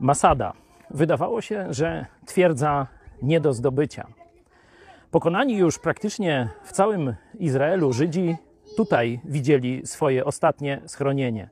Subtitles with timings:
[0.00, 0.52] Masada.
[0.90, 2.86] Wydawało się, że twierdza
[3.22, 4.06] nie do zdobycia.
[5.10, 8.36] Pokonani już praktycznie w całym Izraelu Żydzi
[8.76, 11.48] tutaj widzieli swoje ostatnie schronienie.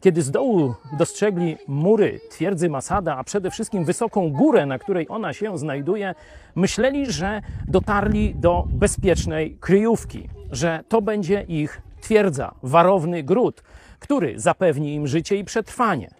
[0.00, 5.32] Kiedy z dołu dostrzegli mury twierdzy Masada, a przede wszystkim wysoką górę, na której ona
[5.32, 6.14] się znajduje,
[6.54, 13.62] myśleli, że dotarli do bezpiecznej kryjówki, że to będzie ich twierdza, warowny gród,
[13.98, 16.19] który zapewni im życie i przetrwanie.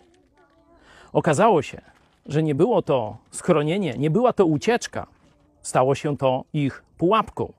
[1.12, 1.80] Okazało się,
[2.26, 5.06] że nie było to schronienie, nie była to ucieczka,
[5.62, 7.52] stało się to ich pułapką,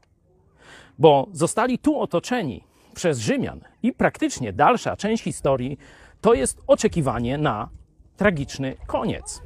[1.00, 5.78] bo zostali tu otoczeni przez Rzymian i praktycznie dalsza część historii
[6.22, 7.70] to jest oczekiwanie na
[8.18, 9.42] tragiczny koniec.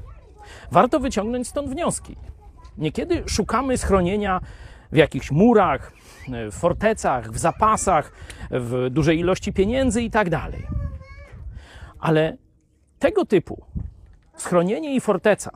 [0.71, 2.15] Warto wyciągnąć stąd wnioski.
[2.77, 4.41] Niekiedy szukamy schronienia
[4.91, 5.93] w jakichś murach,
[6.51, 8.11] w fortecach, w zapasach,
[8.51, 10.67] w dużej ilości pieniędzy i tak dalej.
[11.99, 12.37] Ale
[12.99, 13.65] tego typu
[14.37, 15.51] schronienie i forteca,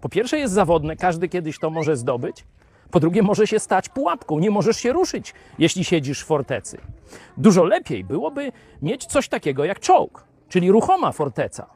[0.00, 2.44] po pierwsze jest zawodne, każdy kiedyś to może zdobyć,
[2.90, 6.78] po drugie może się stać pułapką, nie możesz się ruszyć, jeśli siedzisz w fortecy.
[7.36, 8.52] Dużo lepiej byłoby
[8.82, 11.66] mieć coś takiego jak czołg, czyli ruchoma forteca.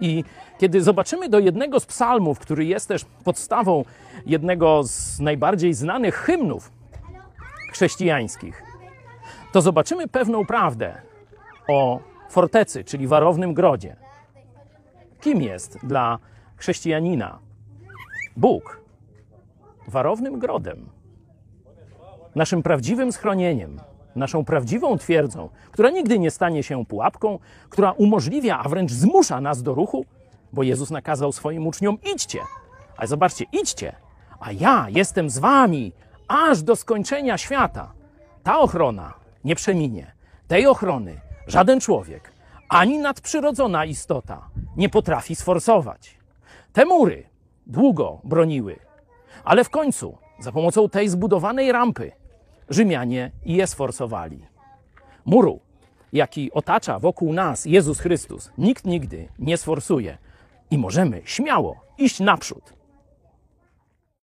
[0.00, 0.24] I
[0.58, 3.84] kiedy zobaczymy do jednego z psalmów, który jest też podstawą
[4.26, 6.72] jednego z najbardziej znanych hymnów
[7.72, 8.62] chrześcijańskich,
[9.52, 11.02] to zobaczymy pewną prawdę
[11.68, 12.00] o
[12.30, 13.96] fortecy, czyli warownym grodzie.
[15.20, 16.18] Kim jest dla
[16.56, 17.38] chrześcijanina
[18.36, 18.80] Bóg?
[19.88, 20.88] Warownym grodem,
[22.34, 23.80] naszym prawdziwym schronieniem,
[24.16, 27.38] naszą prawdziwą twierdzą, która nigdy nie stanie się pułapką,
[27.70, 30.04] która umożliwia, a wręcz zmusza nas do ruchu,
[30.52, 32.40] bo Jezus nakazał swoim uczniom: idźcie.
[32.96, 33.92] Ale zobaczcie, idźcie,
[34.40, 35.92] a ja jestem z wami
[36.28, 37.92] aż do skończenia świata.
[38.42, 40.12] Ta ochrona nie przeminie.
[40.48, 42.32] Tej ochrony żaden człowiek,
[42.68, 46.18] ani nadprzyrodzona istota nie potrafi sforsować.
[46.72, 47.28] Te mury
[47.66, 48.76] długo broniły,
[49.44, 52.12] ale w końcu, za pomocą tej zbudowanej rampy,
[52.70, 54.44] Rzymianie je sforsowali.
[55.24, 55.60] Muru,
[56.12, 60.18] jaki otacza wokół nas Jezus Chrystus, nikt nigdy nie sforsuje
[60.70, 62.77] i możemy śmiało iść naprzód.